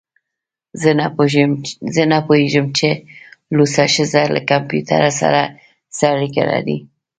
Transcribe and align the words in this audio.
زه 1.95 2.03
نه 2.15 2.19
پوهیږم 2.27 2.65
چې 2.77 2.89
لوڅه 3.55 3.85
ښځه 3.93 4.23
له 4.33 4.39
کمپیوټر 4.51 5.01
سره 5.21 5.41
څه 5.97 6.03
اړیکه 6.15 6.43
لري 6.51 6.77